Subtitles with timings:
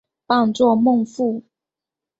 [0.25, 1.43] 榜作孟富。